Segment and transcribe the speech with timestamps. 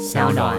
[0.00, 0.56] 小暖。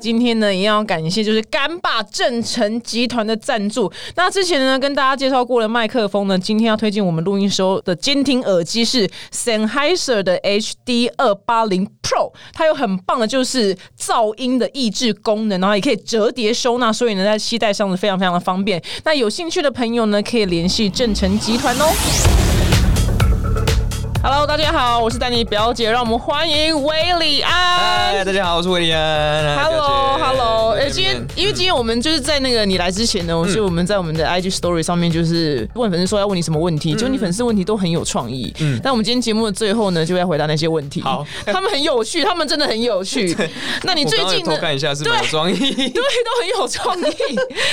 [0.00, 3.90] 今天呢，也要感谢就是干爸正成集团的赞助。
[4.16, 18.82] 那之前呢，跟大家介绍过的麦克风呢，今天要推荐我们录音时候的监听耳机是 Sennheiser 的 HD 二八零 Pro，它有很棒的就是噪音的抑制功能，然后也可以折叠收纳，所以呢，在携带上是非常非常的方便。
[19.04, 22.45] 那有兴趣的朋友呢，可以联系正成集团哦。
[24.28, 27.52] Hello，大家好，我是丹尼表姐，让我们欢迎韦礼安。
[27.52, 29.56] 嗨，大家好，我是韦礼安。
[29.56, 38.52] Hello，Hello，哎，今天嗯因为今天我们就是在那个你来之前呢，我就我们在我们的 IG Story 上面就是问粉丝说要问你什么问题，嗯就你粉丝问题都很有创意。
[38.58, 41.00] 嗯，但我们今天节目的最后呢，就要回答那些问题。
[41.02, 43.32] 好 他们很有趣，他们真的很有趣。
[43.84, 44.56] 那你最近呢？
[44.56, 45.54] 偷看一下，是蛮有创意。
[45.70, 46.00] 对，都
[46.40, 47.14] 很有创意。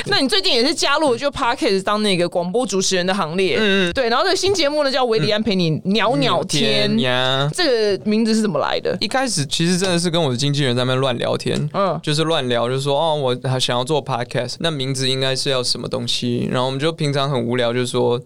[0.05, 4.08] 那你最近也是加入就 Parkes 当那个广播主持人的行列，嗯，对。
[4.08, 7.49] 然后这个新节目呢叫维里安陪你聊聊天，呀。
[7.53, 8.95] 这个名字是怎么来的？
[8.99, 11.83] 一开始其实真的是跟我的经纪人在那边乱聊天，嗯。
[11.83, 16.47] 嗯，就是乱聊，就说哦，我还想要做 podcast，那名字应该是要什么东西？
[16.49, 18.17] 然后我们就平常很无聊，就说，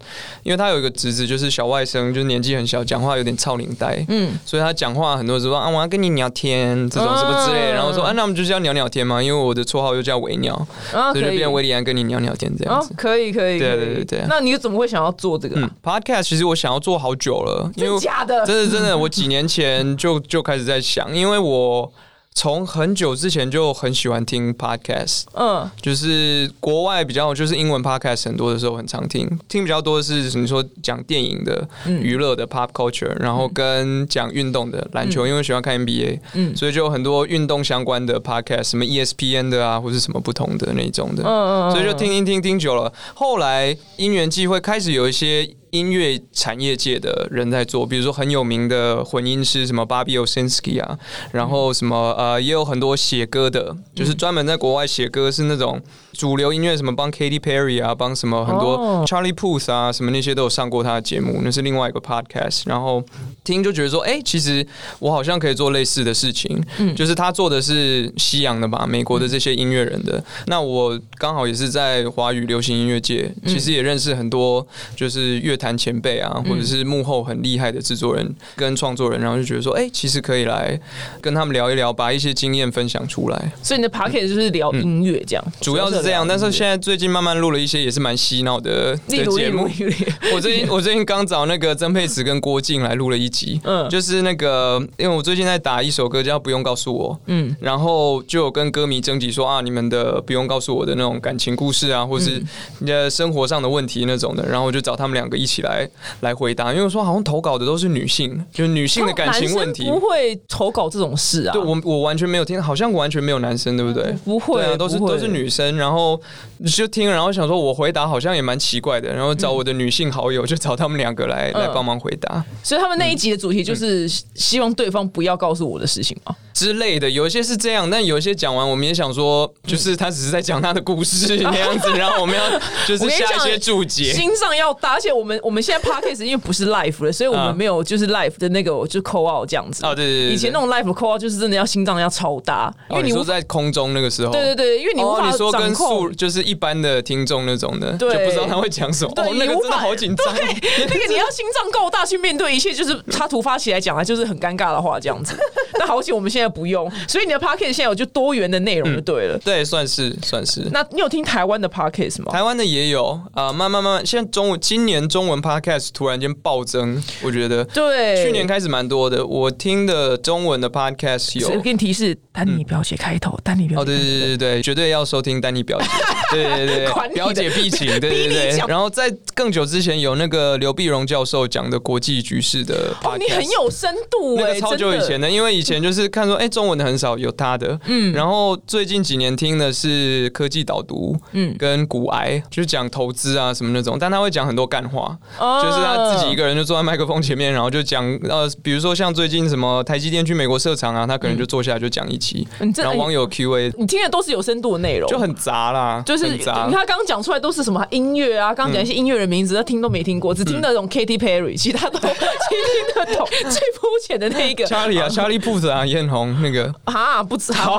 [0.44, 7.72] 因为他有一个侄子就是小外甥，就是年纪很小，讲话有点超领带，嗯，所以他讲话很多时候啊，我要跟你聊天这种什么之类。
[7.72, 9.08] 然后说啊，那我们就是要聊聊天。
[9.08, 10.54] 嘛，因为我的绰号又叫维鸟，
[10.92, 18.46] 啊所以就变威利安跟你聊聊天这样哦子。，可以可以，对对对对那你怎么会想要做这个，podcast 其实我想要做好久了，因为真假的？
[18.46, 21.92] 真的真的，我几年前就 就开始在想，因为我
[22.34, 25.70] 从很久之前就很喜欢听 podcast，嗯。
[25.82, 32.00] 就是国外比较就是英文 podcast 很多的时候很常听，听比较多的是你说讲电影的、嗯。
[32.02, 36.56] 娱乐的 pop culture，然后跟讲运动的篮球，因为喜欢看 NBA，嗯。
[36.56, 41.72] 所以就有很多运动相关的 podcast，什么 E ESPN 的啊，或是什么不同的那种的，嗯。
[41.72, 50.98] 所以就听听听听久了，后来因缘际会开始有一些音乐产业界的人在做，比如说很有名的混音师，什么 Bobby Osinski 啊，
[51.32, 55.82] 然后什么呃，也有很多写歌的，就是专门在国外写歌，是那种
[56.14, 59.06] 主流音乐，什么帮 Katy Perry 啊，帮什么很多哦。
[59.08, 62.64] Charlie Puth 啊，什么那些都有上过他的节目，那是另外一个 podcast。
[62.66, 63.04] 然后
[63.44, 64.66] 听就觉得说，哎、其实
[65.00, 66.62] 我好像可以做类似的事情，
[66.96, 80.80] 就是他做的是西洋的吧，美国的这些音乐人的，那我刚好也是在华语流行音乐界，其实也认识很多就是乐坛前辈啊，或者是幕后很厉害的制作人跟创作人，然后就觉得说，哎、其实可以来
[81.20, 83.52] 跟他们聊一聊，把一些经验分享出来。
[83.64, 85.54] 所以你的 p o c k e t 就是聊音乐这样，嗯。
[85.62, 89.68] 主要是这样，但是现在在最近慢慢录了一些也是蛮洗脑的节目。
[90.36, 93.88] 我最近我最近刚找那个曾沛慈跟郭靖来录了一集，嗯。
[93.88, 97.48] 嗯，就是那个因为我最近在打一首歌叫《不用告诉我》，嗯。
[97.48, 102.42] 嗯，然后就有跟歌迷征集说啊，你们的不用告诉我的那种感情故事啊，或是
[102.80, 114.12] 你的生活上的问题那种的，然后我就找他们两个一起来来回答，因为我说好像投稿的都是女性，就是女性的感情问题不会投稿这种事啊，对我我完全没有听，好像完全没有男生，对不对？
[114.26, 116.20] 不会对啊，都是都是女生，然后
[116.66, 126.36] 就听，然后想说我回答好像也蛮奇怪的，然后找我的女性好友，就找他们两个来、嗯来帮忙回答所以他们那一集的主题就是希望对方不要告诉我的事情嘛。
[126.54, 127.08] 之类的。
[127.10, 134.12] 有一些是这样，但有一些讲完，我们也想说，就是他只是在讲他的故事那样子， 然后我们要就是下一些注解。
[134.14, 139.86] 心上要搭，而且我们我们现在 podcast 因为不是 live 了，所以我们嗯没有就是 live 的那个就 call out 这样子。
[139.86, 146.10] 哦，对对对对，以前那种 live call out 就是真的要心脏要超大，因为，你说在空中那个时候，对对对，因为你无哦，法你说跟掌控素。
[146.12, 149.12] 就是一般的听众那种的，就不知道他会讲什么。
[149.16, 150.36] 对哦，那个真的好紧张。
[150.36, 150.46] 对，
[150.88, 155.36] 那个 你要心脏够大去面对一切，就是他突发起来讲的，就是很尴尬的话这样子。
[155.80, 159.38] 那好险我们现在不用，所以你的 podcast 现在有就多元的内容就对了。
[159.44, 160.68] 对，算是算是。
[160.72, 162.32] 那你有听台湾的 podcast 吗？
[162.32, 169.26] 台湾的也有啊、慢慢慢慢，现在中午今年中文 podcast 突然间暴增，我觉得对，去年开始蛮多的。
[169.26, 171.50] 我听的中文的 podcast 有。
[171.50, 175.88] 我给你提示，丹尼表姐开头，丹尼表哦，姐对对对对对，绝对要收听丹尼表姐，
[176.32, 178.58] 对对对表姐必请，对对对。
[178.68, 185.28] 然后在更久之前有那个刘碧荣教授讲的国际局势的你很有深度哎、那个超久以前的。
[185.28, 191.48] 的，因为以前就是看说，哎、中文的很少有他的，嗯，然后最近几年听的是科技导读，嗯。
[191.48, 195.62] 嗯，跟股癌，就是讲投资啊什么那种，但他会讲很多干话，哦。
[195.64, 206.54] 就是他自己一个人就坐在麦克风前面，然后就讲，呃，比如说像最近什么台积电去美国设厂啊，他可能就坐下来就讲一期，嗯然后网友 Q&A 你听的都是有深度的内容，就很杂啦，就是你看。
[206.72, 214.66] 他刚刚讲出来都是什么音乐啊，刚刚讲一些音乐的名字，他听都没听过，只听那种 Katy Perry，其他都 听听得懂，最肤浅的那一个。
[214.68, 217.78] 查理啊，查理 Puth 啊也很红那个，啊，不知道，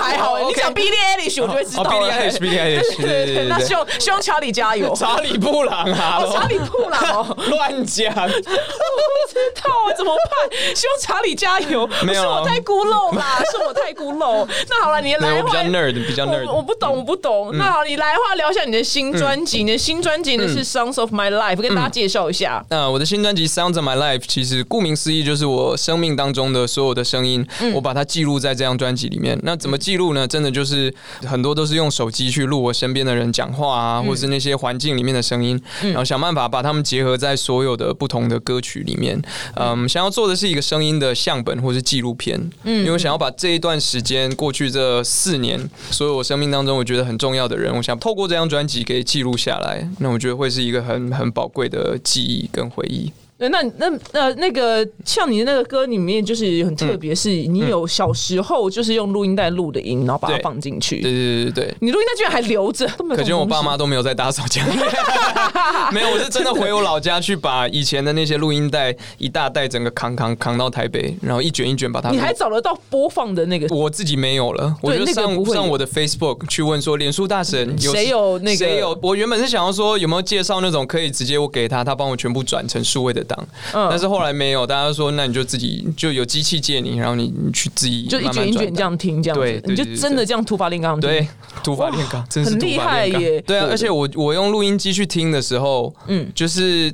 [0.00, 2.12] 还 好，你讲 Billie Eilish 我就会知道哦，Billie 了。
[2.12, 4.94] Eilish，Billie Eilish，对对对对那对希望希望查理加油。
[4.94, 8.34] 查理布朗啊，哦，查理布朗哦，乱讲，我不
[9.30, 9.70] 知道
[10.04, 10.74] 怎么办？
[10.74, 11.88] 希望查理加油。
[12.02, 14.46] 没有啊是我太孤陋啦， 是我太孤陋。
[14.68, 17.56] 那好了，你对来的话我比较 nerd，比较我 nerd，我不懂，我不懂。
[17.56, 19.64] 那好，你来的话聊一下你的新专辑。
[19.64, 22.64] 你的新专辑呢是《Songs of My Life》，跟大家介绍一下。
[22.68, 29.38] 那我的新专辑《Sounds of My Life》其实顾名思义就是我生命当中的所有的声音，我把它记录在这张专辑里面。
[29.42, 30.26] 那怎么记录呢？
[30.26, 30.92] 真的就是
[31.26, 39.20] 很多都是用手机去录我身边的人讲话啊，或是那些环境里面的声音，然后想办法把它们结合在所有的不同的歌曲里面。
[39.56, 49.88] 嗯，想要做的是一个声音的相本或是纪录片，因为我想要把这一段时间过去这四年，所有我生命当中我觉得很重要的人，我想透过这张专辑给记录下来。
[50.00, 53.12] 那我觉得会是一个很很宝贵的记忆跟回忆。
[53.44, 61.00] 对那那呃那个像你的那个歌里面就是很特别，是你有小时候就是用录音带录的音，然后把它放进去。
[61.00, 61.74] 对对对对对。
[61.80, 64.72] 你录音带居然还留着，可见我爸妈都没有在打扫家里，
[65.92, 72.10] 没有，我是真的回我老家去把以前的那些录音带一大袋整个扛扛扛到台北，然后一卷一卷把它。
[72.10, 73.74] 你还找得到播放的那个？
[73.74, 78.98] 我自己没有了，我就上上我的 Facebook 去问说，脸书大神有谁有那个谁有？
[79.02, 83.88] 我原本是想要说有没有介绍那种可以直接我给他，他帮我全部转成数位的档，嗯。
[83.90, 90.98] 但是后来没有，大家说那你就自己就有机器借你，然后你你去自己就一卷一卷这样听，这样子，你就真的这样突发灵感。
[91.00, 91.26] 对，
[91.62, 93.40] 土法炼钢，真是很厉害耶。
[93.42, 96.92] 对啊，而且我我用录音机去听的时候，嗯，就是。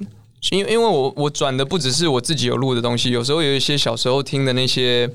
[0.53, 5.07] 因为因为我我转的不只是我自己有录的东西，有时候有一些小时候听的那些，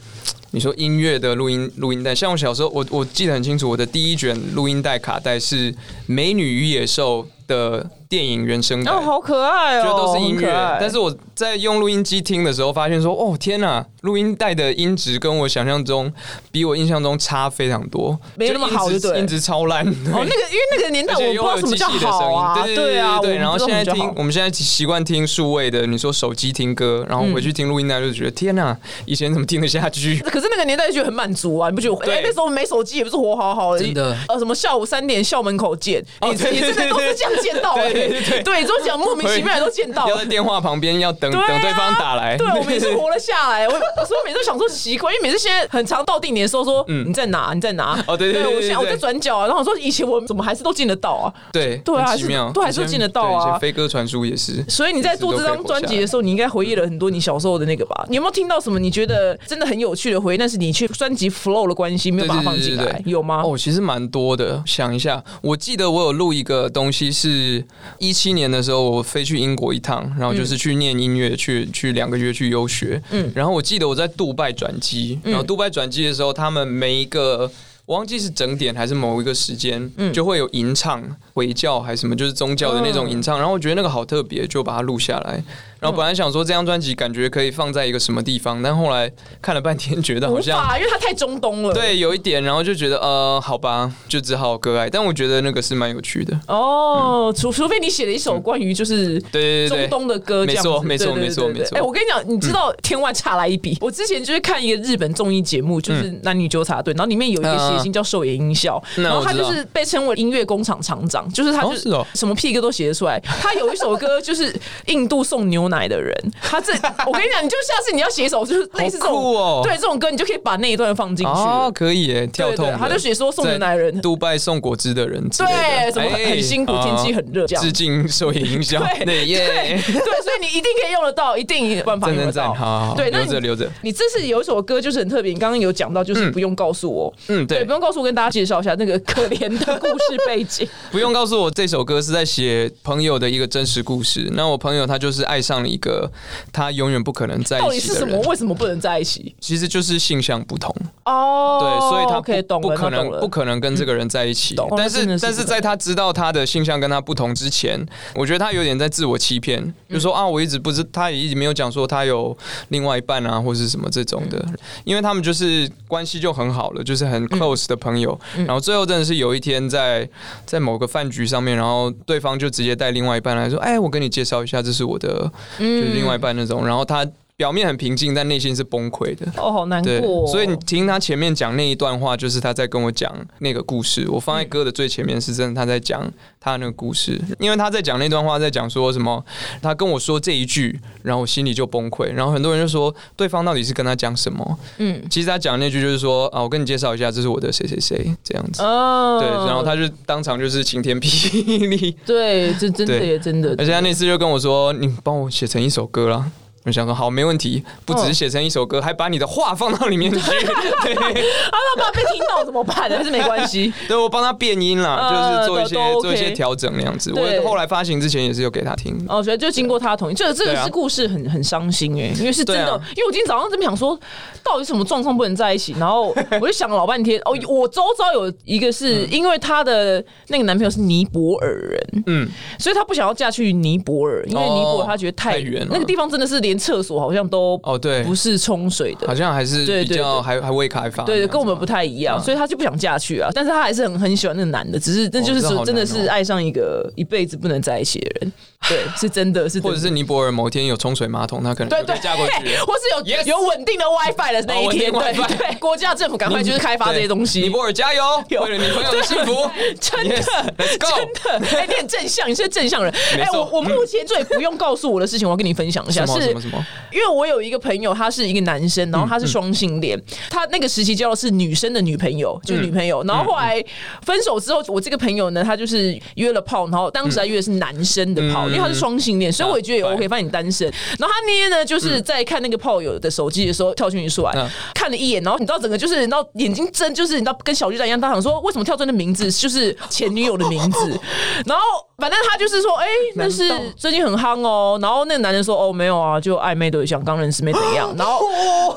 [0.51, 5.73] 你说音乐的录音录音带，像我小时候我我记得很清楚，我的第一卷录音带卡带是
[6.05, 8.93] 《美女与野兽》的电影原声带。
[8.93, 10.77] 哦，好可爱哦，就都是音乐。
[10.79, 16.09] 但是我在用录音机听的时候，发现说，哦天呐，录音带的音质跟我想象中，
[16.49, 19.19] 比我印象中差非常多，没那么好就音质就对。
[19.19, 19.85] 音质超烂。
[19.85, 23.33] 哦，那个因为那个年代我不知道什么叫好啊，对对啊，对。
[23.33, 30.19] 我然后现在听我们现在习惯听数位的，你说手机听歌，然后回去听录音带，就觉得天呐，以前怎么听得下去？
[30.31, 32.05] 可是那个年代就觉得很满足啊，你不觉得？
[32.05, 32.15] 对。
[32.15, 34.15] 哎，那时候没手机也不是活好好的，真的。
[34.29, 40.17] 呃，什么下午三点校门口见，你你真的都是这样见到哎，对对对对，都讲莫名其妙都见到要。
[40.17, 43.67] 在电话旁边要等等对方打来，对，我们也是活了下来。
[43.67, 47.51] 我所以每次想说奇怪，因为每次现在很常到定点的时候说，你在哪？
[47.53, 48.03] 你在哪？
[48.07, 49.45] 哦对对我现在我在转角啊。
[49.45, 51.33] 然后我说以前我怎么还是都进得到啊？
[51.51, 54.63] 对对啊奇妙还是，都还是进得到啊飞鸽传书也是。
[54.69, 58.05] 所以你在做这张专辑的时候，你应该回忆了很多你小时候的那个吧？
[58.09, 60.37] 你有没有听到什么你觉得真的很有趣的回忆？
[60.37, 63.41] 但是你去专辑 flow 的关系没有把它放进来，有吗？
[63.43, 64.61] 哦，其实蛮多的。
[64.65, 67.63] 想一下，我记得我有录一个东西，是
[67.99, 73.01] 一七年的时候，我飞去英国一趟，然后就是去念音乐，去去两个月去游学。
[73.11, 77.51] 嗯，然后我记得我在杜拜转机，然后杜拜转机的时候，他们每一个。
[77.87, 81.03] 我忘记是整点还是某一个时间，就会有吟唱、
[81.35, 83.37] 回教还是什么，就是宗教的那种吟唱。
[83.37, 85.43] 然后我觉得那个好特别，就把它录下来。
[85.81, 89.11] 然后本来想说这张专辑感觉可以放在一个什么地方，但后来
[89.41, 91.73] 看了半天，觉得好像，因为它太中东了。
[91.73, 94.89] 对，有一点，然后就觉得呃，好吧，就只好割爱。
[94.89, 96.39] 但我觉得那个是蛮有趣的。
[96.47, 103.77] 哦，除除非你写了一首关于就是对对对东的歌，没错没错没错没错哎，我跟你讲，你知道天外差来一笔。
[103.81, 113.19] 我之前就是看一个日本综艺节目，就是男女纠察队，然后里面有一个谐星叫兽野音效，嗯然后他就是被称为音乐工厂厂长，就是他就是什么屁歌都写得出来。
[113.19, 114.53] 他有一首歌就是
[114.87, 116.73] 印度送牛奶的人，他这
[117.07, 119.61] 我跟你讲，你就下次你要写一首就是类似这种哦。
[119.63, 122.77] 对这种歌，你就可以把那一段放进去哦，可以耶，跳对对，痛的。
[122.77, 123.93] 他就写说送牛奶人。
[123.95, 132.53] 在杜拜送果汁的人的，对，什么很辛苦，天气很热，致敬受影影响，对对耶，对，所以你一定可以用得到，一定有办法赞用得到。
[132.53, 133.69] 好对，留着留着。
[133.81, 140.67] 你这次有一首歌就是很特别，你刚刚有讲到，就是不用告诉我，嗯，对，对不，用告诉我，跟大家介绍一下那个可怜的故事背景。
[140.91, 144.29] 不用告诉我这首歌是在写朋友的一个真实故事。
[144.33, 146.11] 那我朋友他就是爱上了一个
[146.51, 149.33] 他永远不可能在一起的人底是什么？，为什么不能在一起？
[149.39, 150.75] 其实就是性向不同。
[151.05, 154.67] 哦，对，所以他不可能不可能跟这个人在一起懂。
[154.75, 157.79] 但是但是在他知道他的性向跟他不同之前，
[158.13, 164.45] 我觉得他有点在自我欺骗，就说啊，我一直不知，他也一直没有讲说他有另外一半啊，或是什么这种的，
[164.83, 168.19] 因为他们就是关系就很好了，就是很 close 的朋友。
[168.35, 170.05] 然后最后真的是有一天在
[170.45, 177.05] 在某个饭局上面，然后对方就直接带另外一半来说，哎，我跟你介绍一下，这是我的就是另外一半那种，然后他。
[177.37, 179.27] 表面很平静，但内心是崩溃的。
[179.35, 184.07] 哦，好难过哦。，所以你听他前面讲那一段话，就是他在跟我讲那个故事。
[184.09, 189.21] 我放在歌的最前面，是真的他在讲他的那个故事，因为他在讲那段话，在讲说什么，
[189.61, 192.09] 他跟我说这一句，然后我心里就崩溃。
[192.13, 194.59] 然后很多人就说，对方到底是跟他讲什么？
[194.77, 198.63] 嗯，其实他讲那句就是说啊，我跟你介绍一下，这是我的谁谁谁这样子。
[198.63, 206.31] 哦，对，然后他就当场就是晴天霹雳，对，这真的也真的，而且他那次就跟我说，你帮我写成一首歌啦。
[206.65, 210.17] 我想说好，没问题，不只是写成一首歌，还把你的话放到里面去。
[210.81, 212.75] 对，啊，那怕被听到怎么办？
[212.89, 213.71] 但是没关系。
[213.87, 217.11] 对我帮他变音啦，呃就是做一些做一些调整那样子。
[217.11, 218.99] 对我后来发行之前也是有给他听。
[219.07, 223.95] 哦，所以就经过他同意，这个这个是故事很很伤心哎，因为是真的，啊因为我今天早上这么想说，
[224.43, 239.15] 到底什么状况不能在一起，然后我就想了老半天， 哦，我周遭有一个是因为她的那个男朋友是尼泊尔人，嗯，所以她不想要嫁去尼泊尔，因为尼泊尔他觉得太太远了那个地方真的是连厕所好像都哦对不是冲水的好。
[239.15, 241.03] 像还是对对比较对还还未开发。
[241.03, 243.29] 对，跟我们不太一样，嗯所以他就不想嫁去啊。
[243.33, 248.33] 但是他还是很很喜欢那个男的，只是那就是哦这好说真的是爱上一个一辈子不能在一起的人。
[248.67, 252.57] 对，是真的是真的，或者是尼泊尔某天有冲水马桶，他可能对对嫁过去。
[252.57, 257.49] 或是有 Yes 有稳定的 WiFi 的那一天，哦稳定对 WiFi 对，国家政府赶快就是开发这些东西尼。
[257.49, 262.91] 泊尔加油，有为了女朋友的幸福， 真的 Yes，Let's go 真的，哎，你很正向，你是正向人。
[263.19, 266.65] 哎，我我目前最不用告诉我的事情，我要跟你分享一下， 什么是什么什么？
[266.91, 273.63] 因为我有一个朋友，他是一个男生，然后他是双性恋，他那个时期交的是女生的女朋友，就是女朋友，然后后来
[274.03, 280.67] 分手之后，我这个朋友呢，他就是约了炮，然后当时他约的是男生的炮，嗯因为他是双性恋，所以我也觉得也啊 OK，反正你单身。
[280.99, 290.99] 然后他那天呢，就是在看那个炮友的手机的时候跳进去出来嗯，看了一眼，然后你知道整个就是你知道眼睛睁，就是你知道跟小巨蛋一样，他想说为什么跳出来的名字就是前女友的名字，
[291.45, 291.63] 然后
[291.97, 292.85] 反正他就是说，哎，
[293.15, 294.77] 那是最近很夯哦。
[294.81, 297.93] 然后那个男人说，哦，没有啊，就暧昧对象，刚认识没怎样。
[297.97, 298.25] 然后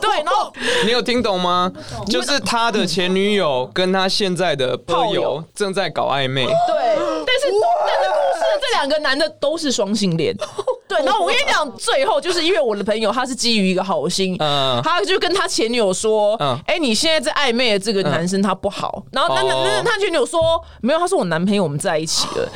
[0.01, 0.53] 对，然后
[0.85, 1.71] 你有听懂吗？
[2.09, 6.45] 就是他的前女友跟他现在的炮友正在搞暧昧。
[6.47, 6.55] 对，
[7.27, 7.55] 但是
[7.87, 10.37] 但是故事这两个男的都是双性恋。
[10.89, 19.03] 对，然后我跟你讲，最后就是因为我的朋友他是基于一个好心，嗯他就跟他前女友说嗯：“哎、你现在在暧昧的这个男生他不好。
[19.13, 20.41] 然后那那那哦他前女友说
[20.81, 22.49] ：“没有，他是我男朋友，我们在一起了。”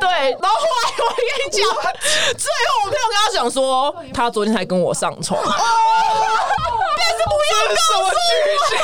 [0.00, 1.60] 对，然后后来我跟你讲，
[2.36, 5.40] 最后我朋友跟他讲说，他昨天才跟我上床。
[5.42, 5.50] 但
[7.10, 8.18] 是不要这是什么剧
[8.68, 8.78] 情？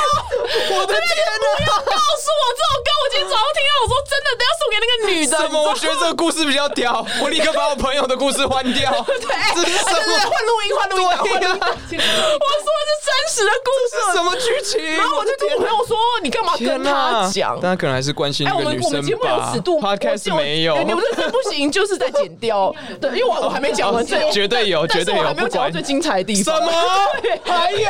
[0.70, 1.08] 我的天
[1.42, 1.76] 哪！
[1.84, 5.36] 告诉我这首歌，我今天早上听到，我说真的，等一下送给那个女的。
[5.36, 5.62] 什么？
[5.62, 8.90] 我觉得这个故事比较屌，我立刻把我朋友的故事换掉。
[9.54, 10.36] 这是什对换么？
[10.46, 11.40] 录音，换录音，换录音。
[11.40, 14.96] 我说的是真实的故事，什么剧情？
[14.96, 17.58] 然后我就跟我朋友说，你干嘛跟他讲？
[17.60, 22.74] 但他可能还是关心哎，那个女我们我们节生吧目有尺度？Podcast 没有哎，你们这这不行，就是在剪掉。
[23.00, 26.66] 对，因为我我还没讲完最，绝对有，绝对有，没有讲到最精彩的地方什。
[26.66, 26.72] 么
[27.22, 27.88] 对还有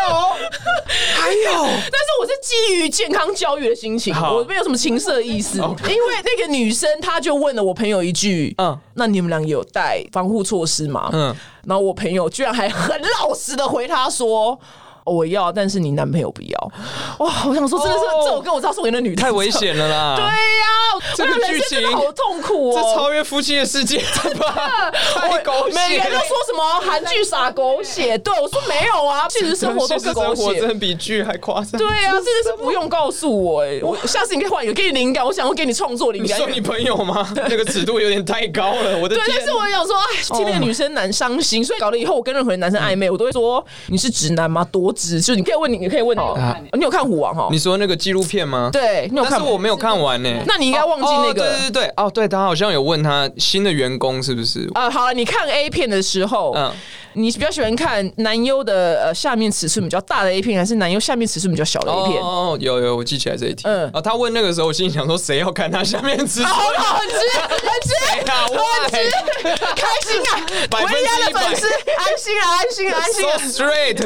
[1.14, 1.52] 还有。
[1.52, 2.32] 但是我是
[2.68, 5.58] 基于健康教育的心情，好我没有什么情色意思。
[5.58, 11.36] 因为那个女生她就问了我朋友一句：“嗯嗯，那你们俩有带防护措施吗？”嗯嗯，
[11.66, 14.58] 然后我朋友居然还很老实的回她说。
[15.06, 16.72] 哦我要，但是你男朋友不要。
[17.18, 17.32] 哇！
[17.48, 19.46] 我想说，真的是、哦这首歌我知道送给那女太危。
[19.50, 20.16] 险了啦！
[20.16, 20.66] 对呀、
[21.14, 22.94] 这个剧情真的好痛苦哦这哦。
[22.94, 24.90] 超越夫妻的世界了吧？
[25.14, 26.04] 太狗每血了！
[26.04, 30.68] 个人都说什么韩剧撒狗血，对我说没有啊， 现实生活都是狗血生活真。
[30.68, 31.80] 的比剧还夸张。
[31.80, 36.36] 对啊，真的是不用告诉我 哎、我下次你可以换一个，给你灵感，我想要给你创作灵感。
[36.36, 37.26] 你说你朋友吗？
[37.36, 44.66] 那个尺度有点太高了，我的对，但是我想说，哎，替那个女生难伤心，所以搞得以后我跟任何男生暧昧，我都会说你是直男吗？
[44.72, 47.48] 多直，就是你可以问你，你可以问你，啊你有看虎王哈？
[47.50, 49.38] 你说那个纪录片吗？，对，你有看吗？
[49.38, 50.30] 但是我没有看完呢。
[50.46, 54.68] 那你应该忘记那个对对对，哦，对他好像有问他新的员工是不是？
[54.74, 56.72] 啊，好了，你看 A 片的时候，嗯
[57.18, 62.20] 你比较喜欢看男优的呃下面尺寸比较大的 A 片，还是男优下面尺寸比较小的 A 片？
[62.20, 63.62] 哦，哦有有，我记起来这一题。
[63.64, 66.46] 嗯嗯，哦，他问那个时候，我心里想说，谁要看他下面尺寸？
[66.46, 68.46] 好 好，很直，很直， 谁啊
[68.92, 70.68] 很直开心啊！
[70.70, 73.96] 百分之维亚的百粉丝，安心啊，安心啊，安心 straight，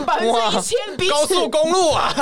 [0.00, 2.12] 百分之一千，彼此高速公路啊，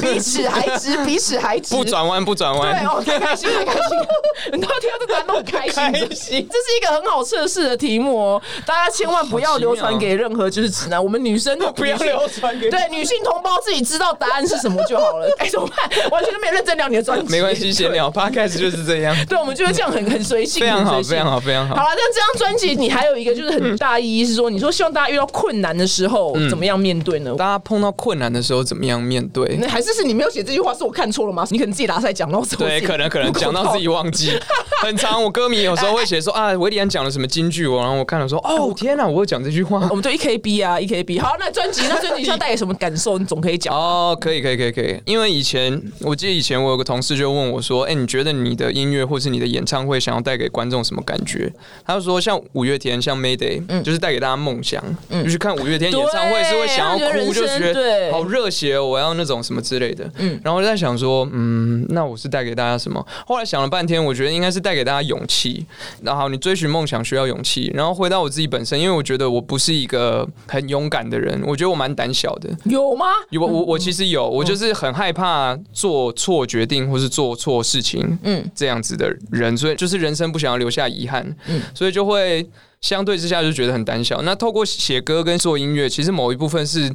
[0.00, 4.06] 比齿还直， 比齿还直，不转弯不转对弯，哦，太开心了，太开心了！
[4.52, 15.28] 你都听到这答案都很开心，开心这是一个很好测试的题目哦，大家千万不要流传给任何就是直男，我们女生都 不要流传给对女性同胞自己知道答案是什么就好了。
[15.38, 16.10] 哎，怎么办？
[16.10, 21.76] 完全都没有认真聊你的专辑，没关系，闲聊 podcast 就是这样，对，我们就会这样很很随性，非常好，非常好，非常好。
[21.76, 27.21] 好了，但这张专辑你还有一个就是很大意义是说，你说希望大家遇到困难的时候怎么样面对？
[27.22, 27.34] 呢？
[27.36, 29.56] 大家碰到困难的时候怎么样面对？
[29.60, 31.46] 那 还是是你没有写这句话，是我看错了吗？
[31.50, 34.38] 你可能自己拿出来讲，然后对，可能可能讲到自己忘记。
[34.82, 39.86] 很长，我歌迷有时候会写说啊，维里安讲了什么金句哦，然后我看了说哦天哪，我会讲这句话。
[39.90, 41.18] 我们对 E K B 啊，E K B。
[41.18, 43.18] 好，那专辑那专辑要带给什么感受？
[43.18, 45.00] 你总可以讲哦，可以可以可以可以。
[45.04, 51.52] 因为以前我记得以前我有个同事就问我说，哎，你觉得你的音乐或是你的演唱会想要带给观众什么感觉？
[51.86, 54.82] 他就说像五月天，像 Mayday，嗯，就是带给大家梦想。
[55.10, 60.10] 嗯，就去看五月天演唱会是会想要哭，就觉得好热血哦，我要那种什么之类的。
[60.18, 63.04] 嗯，然后我在想说，嗯，那我是带给大家什么？
[63.26, 65.66] 后来想了半天，我觉得应该是带给大家勇气。
[66.02, 72.50] 然后你追寻梦想需要勇气，然后回到我自己本身，因为我觉得我不是一个很勇敢的人，我觉得我蛮胆小的。
[72.64, 73.06] 有吗？
[73.30, 82.46] 有我我其实有，我就是很害怕做错决定或是做错事情，嗯，这样子的人，所以就是人生不想要留下遗憾，嗯，所以就会
[82.82, 84.20] 相对之下就觉得很胆小。
[84.22, 86.92] 那透过写歌跟做音乐，其实某一部分是。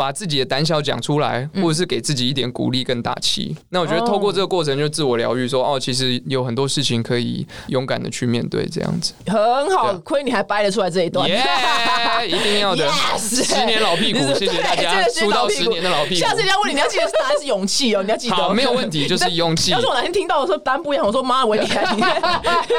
[0.00, 3.54] 把自己的胆小讲出来，或者是给自己一点鼓励跟打气。
[3.68, 9.92] 那我觉得透过这个过程就自我疗愈，说哦，其实有很多事情可以勇敢的去面对，这样子很好。
[9.98, 11.44] 亏你还掰得出来这一段，耶，
[12.26, 12.90] 一定要的。
[13.18, 15.06] 十年老屁股，谢谢大家。
[15.10, 16.20] 出道十年的老屁股。
[16.20, 18.36] 下次人家问你，你要记得答案是勇气哦， 你要记得。
[18.36, 19.70] 好，没有问题，就是勇气。
[19.76, 22.00] 要是我哪天听到的时候答案不一样，我说妈，我你看，你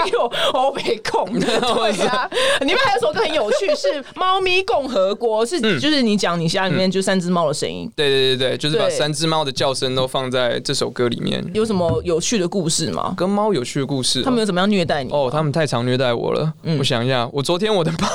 [0.10, 1.40] 给我我没空。
[1.40, 2.28] 对呀，
[2.62, 7.92] 里面还有首歌很有趣，是《猫咪共和国》，是就是你讲你家里面就三只猫的声音。
[7.94, 11.46] 对对对对，就是把三只猫的叫声都放在这首歌里面。
[11.54, 13.14] 有什么有趣的故事吗？
[13.18, 14.24] 跟猫有趣的故事？
[14.24, 15.12] 他们有怎么样虐待你？
[15.12, 16.54] 哦，他们太常虐待我了。
[16.80, 18.08] 我想一下，我昨天我的猫，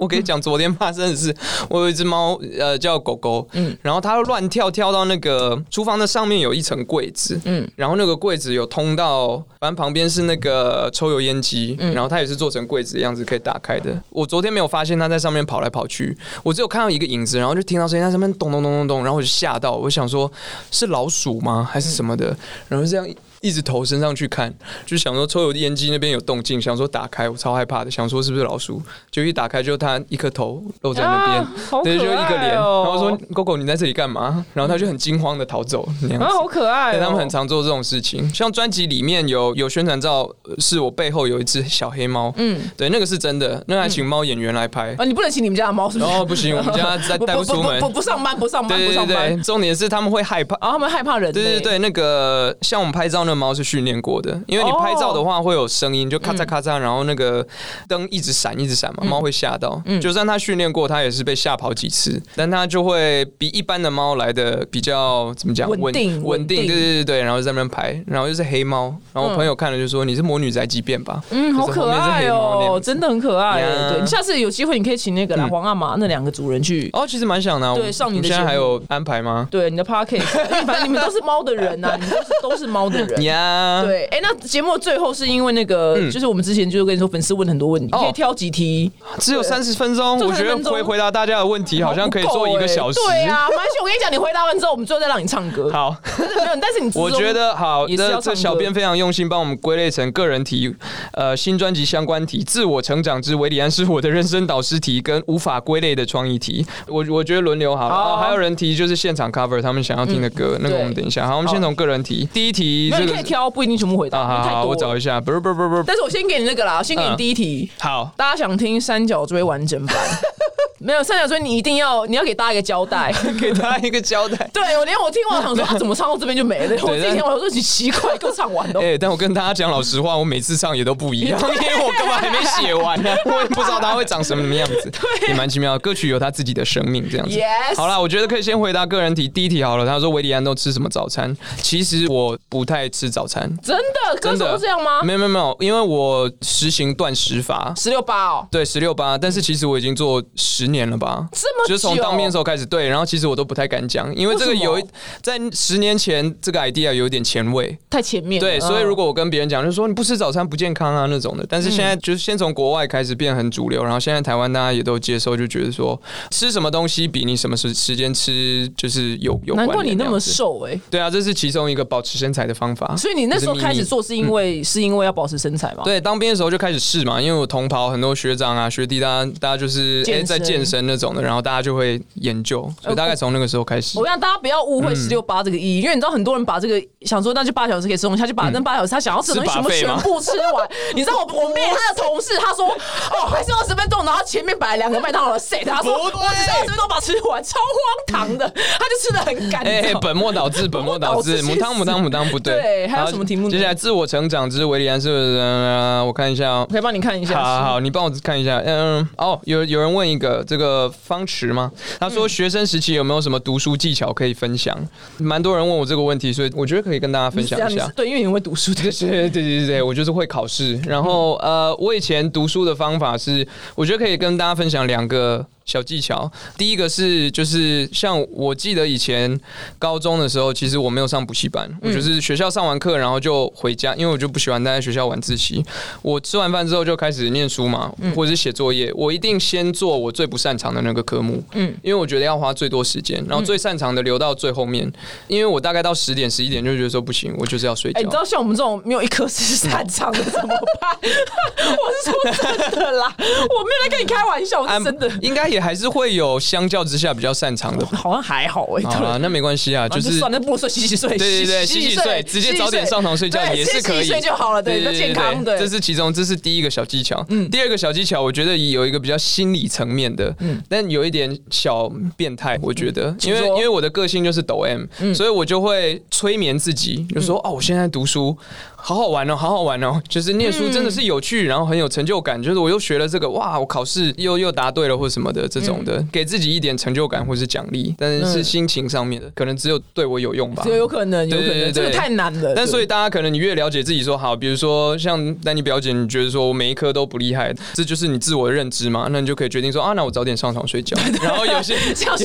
[0.00, 1.34] 我可以讲昨天发生的事。
[1.68, 3.46] 我有一只猫，呃，叫狗狗。
[3.52, 7.38] 嗯，然后它乱跳，跳到那个厨房的上面有一层柜子。
[7.44, 11.76] 嗯，然后那个柜子有通到，反正旁边是那个抽油烟机。
[11.78, 14.02] 嗯，然后它也是做成柜子的样子，可以打开的。
[14.08, 20.32] 我昨天没有发现它在上面跑来跑去，我只有看到一个影子，然后就听到声音在上面咚咚咚咚咚，然后我就吓到，我想说
[20.70, 22.34] 是老鼠吗，还是什么的？
[22.68, 23.06] 然后这样。
[23.40, 24.52] 一直头伸上去看，
[24.84, 28.82] 就想说抽油烟机那边有动静，想说打开，我超害怕的，想说是不是老鼠？
[29.10, 32.54] 就一打开，就它一颗头露在那边，对，就一个脸。
[32.54, 35.88] 然后说：“狗狗，你在这里干嘛？”然后它就很惊慌的逃走。
[36.20, 36.98] 啊，好可爱！
[36.98, 38.28] 他们很常做这种事情。
[38.34, 40.28] 像专辑里面有有宣传照，
[40.58, 42.32] 是我背后有一只小黑猫。
[42.36, 44.94] 嗯，对，那个是真的，那还请猫演员来拍。
[44.98, 46.10] 啊，你不能请你们家的猫是不是？
[46.10, 49.42] 哦，不行，我们 家在带不出门，不不上班，不上班，不上班。
[49.42, 51.32] 重点是他们会害怕，啊，他们害怕人。
[51.32, 54.20] 对对对，那个像我们拍照，那个猫是训练过。
[54.20, 57.46] 的，因为你拍照的话会有声音，就咔嚓咔嚓，然后那个
[57.88, 59.80] 灯一直闪一直闪嘛，猫会吓到。
[60.00, 71.22] 就算它训练过，它也是被吓跑几次，但它就会比一般的猫来的比较怎么讲稳定稳定，对对对对，然后在那边拍，然后又是黑猫，然后我朋友看了就说你是魔女宅急便吧？
[71.30, 73.62] 嗯，好可爱哦，真的很可爱。
[73.90, 76.90] 对，你下次有机会你可以请那个黄阿玛那两个主人去。
[76.92, 77.74] 哦，其实蛮想的。
[77.74, 79.46] 对，上你的现在还有安排吗？
[79.50, 80.20] 对，你的 parking，
[80.66, 83.82] 反正你们都是猫的人呐， 你们都是都是猫的人呀。
[83.84, 84.04] 对。
[84.06, 92.98] 哎，那节目最后是因为那个，就是我们之前就是跟你说，粉丝问很多问题，可以挑几题，只有三十分钟，我觉得回回答大家的问题好像可以做一个小时。
[93.06, 95.70] 对啊，蛮系，我跟你讲，你回答完之后，我们最后再让你唱歌。
[95.70, 100.74] 好，没有，但是你 我觉得好，这这小编非常用心，帮我们归类成个人题、
[101.12, 106.64] 呃新专辑相关题、自我成长之维里安是我的人生导师题跟无法归类的创意题。
[106.86, 107.94] 我我觉得轮流好了。
[107.94, 111.26] 哦，还有人提就是现场 cover 他们想要听的歌，那个我们等一下。
[111.26, 114.26] 好，我们先从个人题，第一题，你可以挑，不一定全部回答。
[114.26, 115.84] 好好，我找一下，不是不是不是不是。
[115.86, 117.70] 但是我先给你那个啦，先给你第一题。
[117.78, 119.96] 好，大家想听三角锥完整版。
[120.82, 124.48] 没有三角锥，你一定要你要给大家一个交代， 给大家一个交代。
[124.50, 128.80] 对我连我听完想说他 怎么唱到这边就没了，我自己听完我说你奇怪，歌唱完了。
[128.80, 134.90] 哎，但我跟大家讲老实话，我每次唱也都不一样，因为我根本还没写完呢，我也不知道他会长什么样子。
[134.90, 135.78] 对，也蛮奇妙。
[135.78, 137.36] 歌曲有他自己的生命，这样子。
[137.36, 137.76] Yes。
[137.76, 139.28] 好了，我觉得可以先回答个人题。
[139.28, 141.36] 第一题好了，他说维里安都吃什么早餐？
[141.62, 143.42] 其实我不太吃早餐。
[143.62, 144.18] 真的？
[144.20, 145.02] 真的这样吗？
[145.02, 148.48] 没有没有没有，因为我实行断食法，十六八哦。
[148.50, 149.18] 对，十六八。
[149.18, 151.28] 但是其实我已经做十年了吧。
[151.32, 154.84] 这么就是从当兵的时候开始，对，然后其实我都不太敢讲，因为这个有一
[155.20, 158.40] 在十年前这个 idea 有点前卫，太前面。
[158.40, 161.44] 对，所以如果我跟别人讲，就说你不吃早餐不健康啊那种的。
[161.48, 169.54] 但是现在就是先从国外开始变很主流，然后现在台湾大家也都接受，就觉得说吃什么东西比你什么时时间吃就是有有。
[169.54, 170.80] 难怪你那么瘦哎。
[170.90, 172.96] 对啊，这是其中一个保持身材的方法。
[172.96, 175.82] 所以你那时候开始做是因为是因为要保持身材吗？
[175.84, 184.04] 对，当兵的时候就开始试嘛，因为我同袍很多学长啊学弟，大家大家就是在健健身那种的，然后大家就会研究，所以大概从那个时候开始我。
[184.04, 190.68] 让大家不要误会嗯十六八这个意义，因为你知道很多人把这个想说那就八小时可以吃东西，他就把那八小时他想要吃的东西全部全部吃完。
[190.94, 202.60] 你知道我我妹她的同事，她说哦还剩二十分钟，然后前面摆了两个麦当劳的 set，她说我只剩二十分钟把它吃完，超荒唐的， 他就吃的很干哎、本末倒置，本末倒置， 母汤母汤母汤不对。
[202.60, 205.38] 对还有什么题目接下来自我成长之维里安是不是？
[205.38, 206.64] 呃我看一下。
[206.70, 207.38] 可以帮你看一下。
[207.38, 208.60] 好好好，你帮我看一下。
[208.64, 211.70] 嗯，哦，有有人问一个这个方池吗？
[212.00, 214.76] 他说学生时期有没有什么读书技巧可以分享？
[215.18, 217.86] 蛮多人问我这个问题，所以我觉得可以跟大家分享一下。
[217.94, 218.82] 对，因为你会读书的。
[218.90, 220.76] 对对对对对，我就是会考试。
[220.78, 226.30] 然后呃，我以前读书的方法是，我觉得可以跟大家分享两个小技巧。
[226.56, 229.38] 第一个是就是像我记得以前
[229.78, 235.64] 高中的时候，其实我没有上补习班，我就是学校上完课然后就回家，因为我就不喜欢待在学校晚自习。
[236.02, 238.92] 我吃完饭之后就开始念书嘛，或者是写作业。
[238.94, 244.90] 我一定先做我最不擅长的那个科目，嗯，因为我觉得要花最多时间，然后最擅长的留到最后面。
[245.28, 248.00] 因为我大概到十点十一点就觉得说不行，我就是要睡觉。
[248.00, 250.48] 哎、你知道像我们这种没有一科是擅长的怎么
[250.80, 250.98] 办？
[251.00, 255.10] 我是说真的啦，我没有在跟你开玩笑，啊是真的。
[255.20, 257.84] 应该也还是会有相较之下比较擅长的。
[257.86, 267.24] 好像还好哎、好啦，那没关系啊，就就是算了，不如睡洗洗睡，对对对，洗洗睡，直接早点上床睡觉也是可以，洗洗睡就好了，对，比较健康，对，这是其中，这是第一个小技巧。
[267.28, 278.36] 嗯，第二个小技巧，我觉得有一个比较心理层面的，嗯，但有一点小变态，我觉得，因为因为我的个性就是抖 M，所以我就会催眠自己，就说哦，我现在读书。
[278.82, 280.00] 好好玩哦，好好玩哦！
[280.08, 282.42] 就是念书真的是有趣，然后很有成就感。
[282.42, 283.58] 就是我又学了这个，哇！
[283.58, 287.94] 我考试又又答对了或什么的这种的，给自己一点成就感或是奖励。
[287.98, 290.62] 但是是心情上面的，可能只有对我有用吧。
[290.64, 292.54] 这有可能，有可能，对对对这个太难了。
[292.54, 299.08] 但所以大家可能你越了解自己说好，比如说像丹尼表姐，你觉得说我每一科都不厉害，这就是你自我的认知嘛？
[299.10, 300.96] 那你就可以决定说啊，那我早点上床睡觉。
[301.22, 302.24] 然后有些 这样是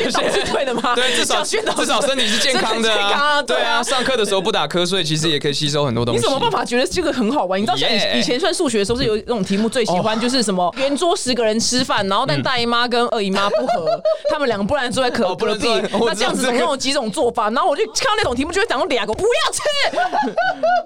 [0.54, 0.96] 对 的吗？
[0.96, 6.20] 对，至少至少身体是健康的对啊对啊，上课的时候不打瞌睡，其实也可以吸收很多东西。
[6.20, 7.60] 你怎么办法觉得这个很好玩？
[7.62, 13.88] 你知道，像以以前算数学的时候，是有那种题目最喜欢就是什么圆桌十个人吃饭，然后但大姨妈跟二姨妈不合，
[14.32, 17.50] 他们两个不然坐在隔 哦不隔壁 能坐那这样子总共有几种做法？
[17.50, 19.62] 然后我就看到那种题目，就会讲到两个不要吃，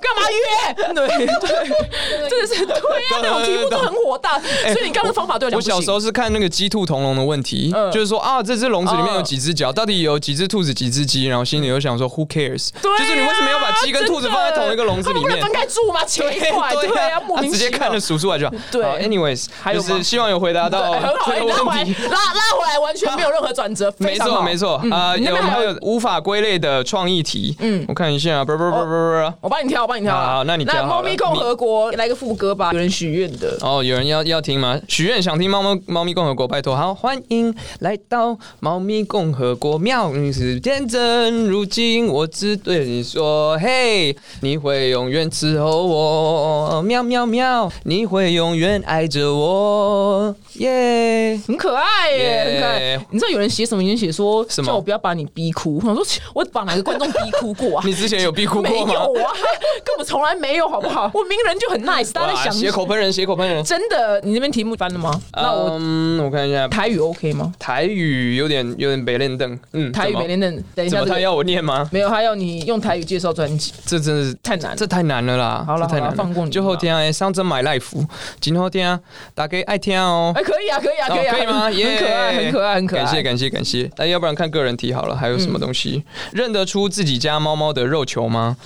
[0.02, 0.93] 干嘛约？
[0.93, 11.26] 对对，真的是对呀，那种题目都很火大，所以你刚刚的方法对我讲我小时候是看那个鸡兔同笼的问题，嗯就是说啊，这只笼子里面有嗯几只脚，到底有几只兔子、几只鸡？
[11.26, 12.69] 然后心里又想说，Who cares？
[12.82, 15.53] 就是你为什么要把鸡跟兔子放在同一个笼子里面他们不能分？
[15.53, 16.05] 开住吗？
[16.05, 17.43] 奇怪，对啊，莫他。
[17.43, 18.53] 直接看着数出来就好。
[18.71, 21.95] 对好，anyways，还有吗就是希望有回答到很好，哎这个拉题。
[22.03, 29.33] 拉拉回来，完全没有任何转折， 非没错，没错嗯啊，有你那边还还有无法归类的创意题，嗯，我看一下，不不不不不。
[29.41, 30.25] 我帮你挑，我帮你挑啊。
[30.25, 33.57] 好好那你挑那猫咪共和国来个副歌吧，有人许愿的。
[33.62, 34.79] 哦，有人要要听吗？
[34.88, 53.06] 许愿想听猫猫猫咪共和国，拜托，好，欢迎来到猫咪共和国，妙你是天真，如今我只对你说，嘿，你会永远伺候我，喵喵喵，你会永远爱着我，耶、很可爱耶 Yeah 很可爱。
[53.12, 53.82] 你知道有人写什么？
[53.82, 55.78] 有人写说什么叫我不要把你逼哭。
[55.78, 57.84] 我想说， 我把哪个观众逼哭过啊？
[57.86, 58.91] 你之前有逼哭过吗？
[58.93, 59.32] 有啊，
[59.86, 61.10] 根本从来没有，好不好？
[61.15, 63.63] 我名人就很 nice，大家在想血口喷人，血口喷人。
[63.63, 65.17] 真的，你那边题目翻了吗？
[65.32, 67.54] 那我嗯，我看一下，台语 OK 吗？
[67.58, 71.88] 台语有点有点北练凳，嗯，台语怎么没练等，等一下他要我念吗？
[71.93, 74.75] 没有，他要你用台语介绍专辑，这真的是太难了。
[74.75, 75.63] 这太难了啦！
[75.65, 78.07] 好了这太难放过你就后天哎，上真买 life，
[78.39, 78.99] 今后天
[79.33, 80.31] 大家爱听哦。
[80.35, 81.63] 哎，可以啊，可以啊，可以啊，哦可以吗？
[81.69, 83.03] 很可爱，很可爱，很可爱。
[83.03, 83.89] 感谢感谢感谢。
[83.97, 88.57] 那要不然看个人题好了，还有什么东西认得出自己家猫猫的肉球吗？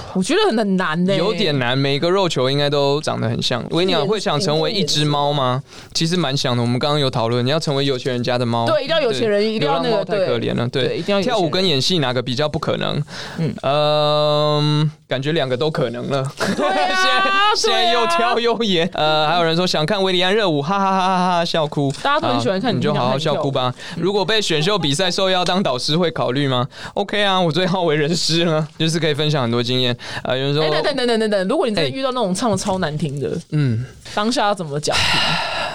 [0.14, 3.64] 我觉得很很难呢，有点难，每个肉球应该都长得很像。
[3.70, 5.62] 维尼亚会想成为一只猫吗？
[5.92, 6.62] 其实蛮想的。
[6.62, 10.68] 我们刚刚有讨论，你要成为有钱人家的猫，对，一定要有钱人，一定要那个太可怜了。
[10.68, 13.02] 对，一定要有钱人跳舞跟演戏哪个比较不可能？
[13.38, 16.24] 嗯，呃，感觉两个都可能了。
[16.56, 23.74] 对啊， 现在又跳又演，呃，还有人说想看维里安热舞，哈哈哈哈哈哈笑哭，大家都很喜欢看你就好好笑哭吧。
[23.96, 29.81] 如果被选秀比赛受邀当导师，会考虑吗？OK 啊，我最好为人师了， 就是可以分享很多经验。
[30.22, 31.92] 呃，有人说哎，，等等等等等等，如果你真的哎。
[31.94, 33.84] 遇到那种唱的超难听的，嗯，
[34.14, 35.20] 当下要怎么讲评？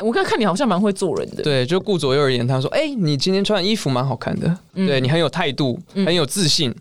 [0.08, 6.72] 我看看你好像蛮会做人的，对，就顾左右而言，他说，哎，你今天穿的衣服蛮好看的，嗯对你很有态度，很有自信，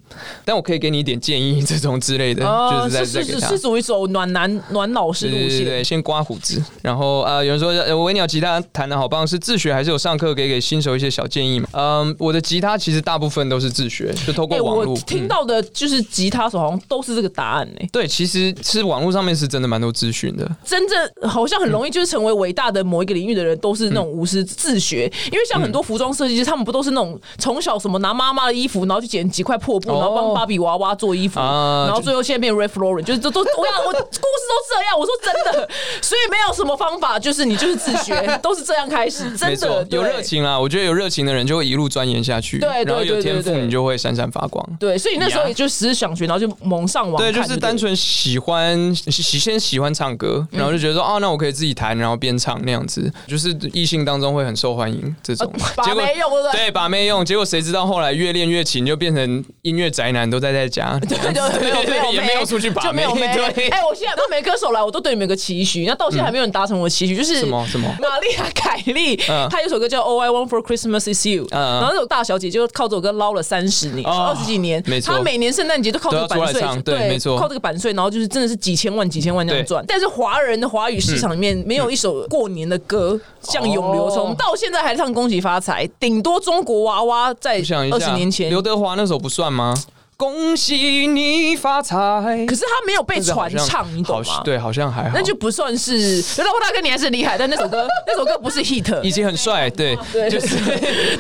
[0.45, 3.59] 但我可以给你一点建议，这种之类的， 就是在哦是是是是。
[3.59, 10.35] 属于走暖男暖老师路线对对对，先刮胡子，然后呃，有人说呃，维鸟吉他弹的好棒，是自学还是有上课？
[10.35, 11.67] 可以给新手一些小建议嘛？
[11.73, 14.93] 嗯，我的吉他其实大部分都是自学，就透过哎，网络。
[14.93, 17.87] 我听嗯到的就是吉他手好像都是这个答案呢。
[17.91, 20.47] 对，其实是网络上面是真的蛮多资讯的。
[20.65, 25.11] 真正好好像很容易就是成为伟大的某一个领域的人，都是那种无私自学。
[25.31, 34.99] 因为像很多服装设计师，他们不都是那种从小什么拿妈妈的衣服，然后去剪几块破布，然后帮芭比娃娃做衣服，啊然后最后现在变 Ralph Lauren，就是都都我想我故事都这样。
[34.99, 35.69] 我说真的，
[36.03, 40.59] 所以没有什么方法，就是你就是自学， 都是这样开始，真的，有热情啊。
[40.59, 44.67] 我觉得有热情的人就会一路钻研下去，对对然后有天赋你就会闪闪发光。
[44.81, 55.53] 对，所以那时候也就只是想学，然后就蒙上网对，就是单纯喜欢喜先喜欢唱歌，然后就觉得说哦，那我可以自己弹，然后边唱那样子，就是异性当中会很受欢迎这种。
[55.77, 56.61] 把结果妹用，对不对？
[56.67, 67.89] 对把妹用，结果谁知道后来越练越勤，就变成音乐宅男，都待在家，对 对，没有没有也没有出去把妹，哎，我现在都没歌手来，我都对你们有个期许，那到现在还没有人达成我的期许，就是什么什么？
[68.01, 69.47] 玛丽亚凯莉，嗯。
[69.51, 71.61] 她有首歌叫《All I Want for Christmas Is You》，嗯。
[71.81, 75.15] 然后那首大小姐就靠这首歌捞了三十年，哦二十几年，没错。
[75.15, 77.39] 她每年圣诞节都靠这个版税对没错。
[77.39, 79.67] 靠这个版税，然后就是真的是几千万、几千万这样对。
[79.67, 79.85] 赚。
[79.87, 84.37] 但是华人的华语市场里面没有一首过年的歌像《永流冲》，哦。
[84.39, 87.57] 到现在还唱《恭喜发财》，顶多中国娃娃在
[87.91, 88.51] 二十年前。
[88.51, 89.75] 刘德华那首不算吗？
[90.17, 94.41] 恭喜你发财，可是他没有被传唱，你懂吗？
[94.43, 96.23] 对，好像还好，那就不算是。
[96.37, 99.03] 刘德华大哥你还是厉害，但那首歌 那首歌不是 hit。
[99.03, 100.57] 已经很帅，对，对，就是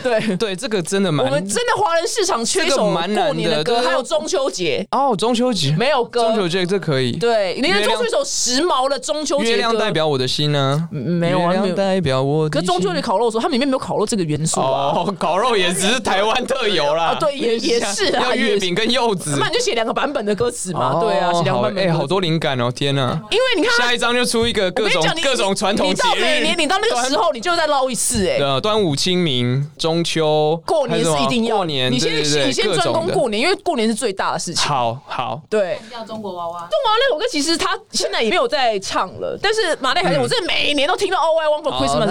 [0.02, 0.36] 对。
[0.36, 6.36] 对， 这个真的蛮我们真的华人市场缺一首蛮难的过年的歌，还有中秋节哦，中秋节没有歌中。
[6.36, 9.50] 秋节这可以，对，你能做出一首时髦的中秋节歌？
[9.50, 12.48] 月亮代表我的心呢，没有啊月亮代表我。
[12.48, 14.94] 可是中秋节烤肉的时候，它里面没有烤肉这个元素啊。
[14.94, 17.08] 哦，烤肉也只是台湾特有啦。
[17.08, 19.48] 啊对也也是啊要月饼跟柚子那。
[19.48, 20.94] 你就写两个版本的歌词嘛。
[20.94, 21.92] 哦对啊，写两个好哎，版本哎。
[21.92, 22.70] 好多灵感哦！
[22.70, 28.38] 天哪，因为你看，下一章就出一个各种我跟你讲，你各种传统节你到每年，，你到那个时候，你就再捞一次哎。
[28.38, 34.66] 呃，端午、清明、中秋，过年是一定要过年，你先对对对你先专攻过年，因为过年是最大的事情。
[34.66, 36.60] 好好，对，叫中国娃娃。
[36.60, 42.06] 中国娃娃那首歌其实他现在也没有在唱了，但是马丽凯莉，我真的每年都听到 All I Want for Christmas，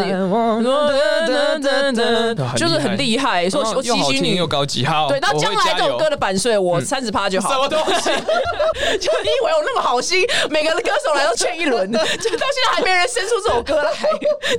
[2.58, 7.50] 就是很厉害，说我哦又好听期许你又高级，好，对，那将来这首歌的版税我三十趴就好。
[7.50, 8.10] 什么东西？
[9.00, 13.92] 就你以为我那么好心，每个歌手来都劝一轮，就到现在还没人生出这首歌来。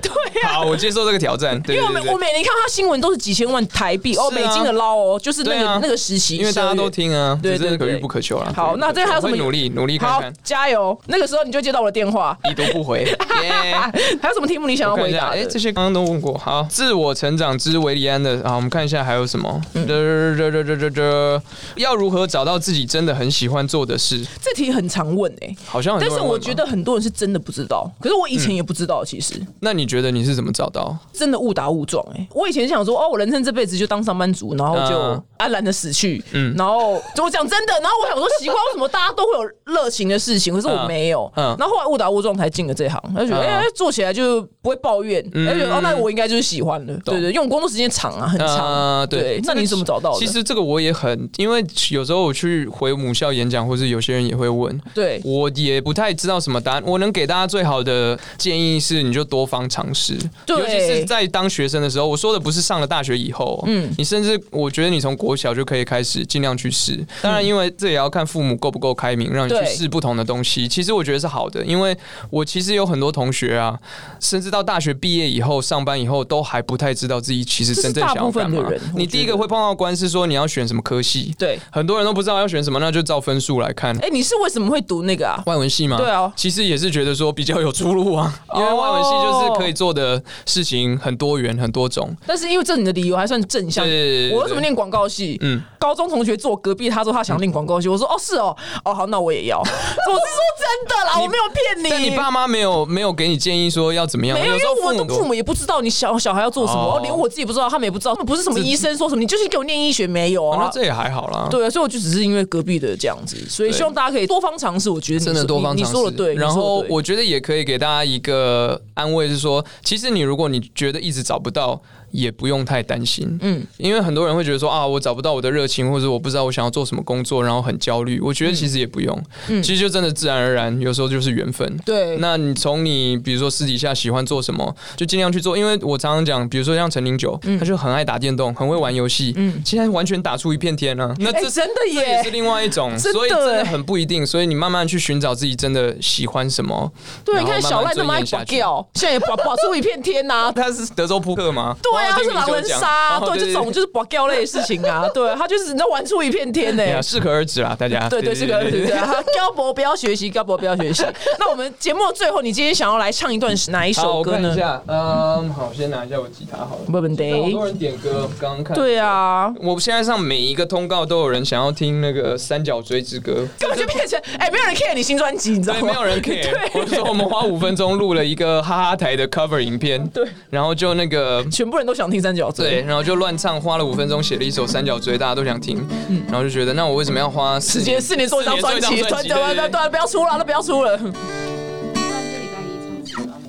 [0.00, 1.60] 对呀、好，我接受这个挑战。
[1.62, 6.86] 对因为我每我每年看他新闻都是几千万台币哦，美金的捞哦，就是那个啊那个时期，因为大家都。
[6.96, 8.50] 听啊，对对可遇不可求了。
[8.56, 10.98] 好，那这还有什么努力努力看好看，，加油！
[11.06, 12.34] 那个时候你就接到我的电话。
[12.48, 13.02] 已读不回。
[13.42, 13.74] 耶
[14.22, 15.44] 还有什么题目你想要回答的？
[15.44, 16.38] 这些刚刚都问过。
[16.38, 19.60] 好，自我成长之维里安的，好，我们看一下还有什么。
[19.74, 21.42] 嗯这这这这这这，
[21.74, 24.24] 要如何找到自己真的很喜欢做的事？
[24.40, 29.34] 这题很常问哎、好像很但是我觉得很多人是真的不知道，可是我以前也不知道，其实。
[29.60, 30.96] 那你觉得你是怎么找到？
[31.12, 35.22] 真的误打误撞哎、我以前想说，哦，我人生这辈子就当上班族，然后就嗯。
[35.38, 36.54] 安然的死去，嗯。
[36.56, 41.46] 然后就我讲真的，然后我想说，奇怪，为什么大家都会有热情的事情，可是我没有，嗯。
[41.52, 43.46] 嗯然后后来误打误撞才进了这行，他就觉得嗯。
[43.46, 45.46] 哎、做起来就不会抱怨，嗯。
[45.46, 50.18] 他就觉得哦，那我应该就是喜欢的，对对，因为我工作时间长啊，很长，呃对，那你怎么找到的？
[50.18, 56.82] 其实这个我也很，因为有时候我去回母校演讲，或是有些人也会问，对，我也不太知道什么答案。
[56.86, 60.16] 我能给大家最好的建议是，你就多方尝试。
[60.46, 67.04] 尤其是在当学生的时候，我说的不是上了大学以后，嗯，你甚至我觉得你从国小就可以开始尽量去试。
[67.22, 70.66] 当然，因为这也要看父母够不够开明，让你去试不同的东西。
[70.68, 71.96] 其实我觉得是好的，因为
[72.30, 73.78] 我其实有很多同学啊，
[74.20, 83.94] 甚至到大学毕业以后、上班以后，都还不太知道自己其实真正想要干嘛你第一个会碰到关是说你要选什么科系，对，很多人都不知道要选什么，那就照分数来看。
[83.98, 85.42] 哎，你是为什么会读那个啊？
[85.44, 85.98] 外文系吗？
[85.98, 92.16] 对啊其实也是觉得说比较有出路啊，因为外文系就是可以做的事情很多元很多种。
[92.26, 93.84] 但是因为这你的理由还算正向。
[93.84, 95.36] 对我为什么念广告系？
[95.42, 99.58] 嗯嗯，高中同学坐我隔壁，他说他想念广告系，我说哦是哦，哦好，那我也要。
[99.60, 101.90] 我是说真的啦，我没有骗你。
[101.90, 104.38] 但你爸妈没有没有给你建议说要怎么样？
[104.40, 110.56] 没有，我的父母也不知道你小小孩要做什么，连我自己不知道，他们也不知道，他们不是什么医生说什么，你就是给我念医学没有啊？
[110.56, 111.46] 哦那这也还好啦。
[111.50, 114.88] 对啊，所以我就只是因为隔壁的这样子，所以希望大家可以多方尝试。
[114.88, 123.38] 我觉得你真的多方尝试，你说的对，然后我觉得也可以给大家一个安慰，是说，其实你如果你觉得一直找不到，也不用太担心。
[123.42, 128.20] 嗯，因为很多人会觉得说啊，我找不到我的热情，或者我不知道我想要做什么工作，然后很焦虑。
[128.20, 131.66] 我觉得其实也不用，嗯其实就真的自然而然，有时候就是缘分。
[131.68, 135.56] 嗯对那你从你比如说私底下喜欢做什么，就尽量去做。
[135.56, 141.14] 因为我常常讲，比如说像陈零九，嗯他就很爱打电动，很会玩游戏，嗯，现在完全打出一片天啊。
[141.18, 144.26] 那这哎真的这也是，另外一种，所以真的哎很不一定。
[144.26, 146.90] 所以你慢慢去寻找自己真的喜欢什么。
[147.24, 148.44] 对，你看小赖那么爱慢慢钻研下去。
[148.44, 150.52] 拔掉，现在也拔拔出一片天呐。
[150.56, 151.76] 他是德州扑克吗？
[151.82, 158.08] 对啊，我有听是狼人杀对，这种就是保掉类的事情啊， 对，他就是你知道玩出一片天呢适可而止啦，大家。
[158.08, 158.90] 对对，这个对对，
[159.36, 161.04] 高博不要学习，高博不要学习。
[161.38, 164.48] 那我们节目的最后，你今天想要来唱一段哪一首歌呢？
[164.48, 166.82] 看一下，嗯，好，先拿一下我吉他好了。
[166.88, 175.80] 没问题好多人点歌，刚刚看。，对啊，我现在上每一个通告都有人想要听那个《三角锥之歌》，根本就变成哎，没有人 care 你新专辑，你知道，吗？
[175.86, 176.54] 没有人 care。
[176.74, 182.68] 我就说我们花五分钟录了一个哈哈台的 cover 影片，对，然后就那个全部人都想听三角锥。
[182.68, 185.86] 对，然后就乱唱，花了五分钟写了一首三角锥，大家都想听，
[186.26, 191.00] 然后就觉得那我为什么要花时间四年做一张专辑，专辑对对对，不要出了，都不要出了。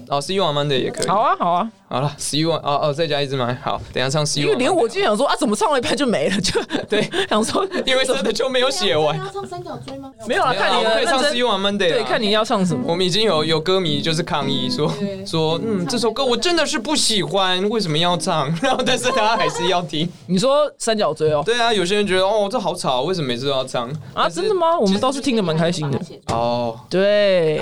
[0.09, 1.07] 哦，See you on Monday 也可以。
[1.07, 4.51] 好啊，好啊，好了，See you on 哦哦，再加一支麦，好，等下唱 See 因 you。
[4.51, 9.17] 为连我今天想说啊，怎么唱了一半就没了，就对， 想说因为真的就没有写完。
[9.17, 10.11] 要唱三角锥吗？
[10.27, 11.57] 没有啊，看你可以唱认 See you 真。
[11.57, 11.89] on Monday。
[11.93, 12.21] 对，看。
[12.21, 12.83] 你要唱什么。
[12.87, 14.91] 我们已经有有歌迷就是抗议说
[15.25, 18.47] 说，嗯，这首歌我真的是不喜欢，为什么要唱？
[18.61, 20.09] 然后但是大家还是要听。
[20.25, 21.43] 你说三角锥哦？
[21.45, 23.89] 对啊，有些人觉得哦这好吵，为什么每次都要唱？
[24.13, 24.55] 啊，真的？
[24.55, 24.77] 吗？
[24.79, 25.99] 我们倒是听得蛮开心的。
[26.33, 27.61] 哦，对，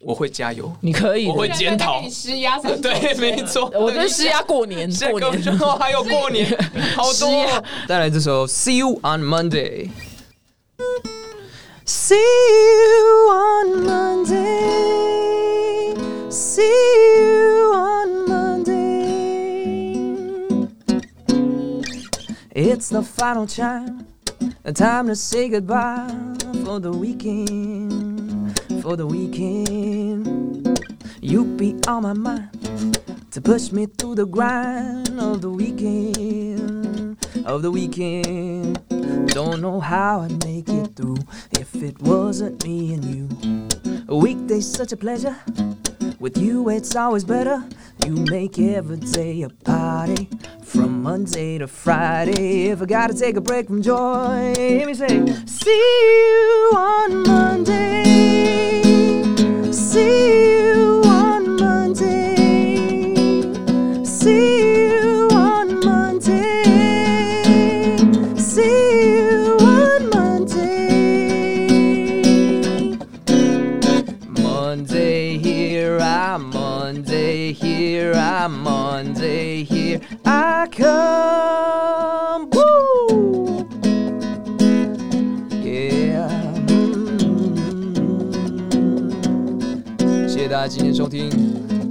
[0.00, 1.26] 我会加油，你可以。
[1.26, 2.02] 我会检讨。
[2.08, 5.42] 施压三对，没错，我觉得施压过年，下过年。
[5.42, 6.46] 之后还有过年，
[6.96, 7.62] 好多。
[7.88, 9.88] 再来这首《See You on Monday》。
[11.84, 14.68] See you on Monday.
[16.30, 18.68] See you on Monday.
[22.54, 24.04] It's the final chime,
[24.64, 26.10] a time to say goodbye
[26.64, 28.07] for the weekend,
[28.82, 30.78] for the weekend.
[31.20, 37.62] You be on my mind to push me through the grind of the weekend, of
[37.62, 38.80] the weekend.
[39.28, 41.18] Don't know how I'd make it through
[41.52, 43.28] if it wasn't me and you.
[44.08, 45.36] A weekday's such a pleasure.
[46.18, 47.64] With you, it's always better.
[48.04, 50.28] You make every day a party.
[50.62, 52.68] From Monday to Friday.
[52.68, 58.07] If I gotta take a break from joy, let me say, See you on Monday.
[59.72, 60.37] se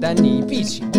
[0.08, 0.90] 丹尼必请》。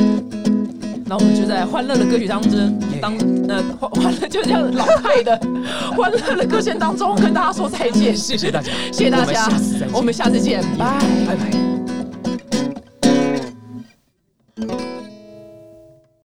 [1.06, 3.16] 那我们就在欢乐的歌曲当中，当
[3.48, 5.40] 呃欢欢乐就这样老派的
[5.96, 10.98] 欢乐的歌声当中跟大家说再见，谢谢大家，谢谢大家我们下次再见，我们下次见，拜。
[11.26, 11.77] 拜拜。